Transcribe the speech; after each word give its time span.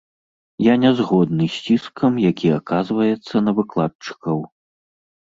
Я 0.71 0.77
не 0.83 0.91
згодны 0.99 1.43
з 1.57 1.61
ціскам, 1.69 2.13
які 2.31 2.47
аказваецца 2.59 3.35
на 3.47 3.51
выкладчыкаў. 3.63 4.37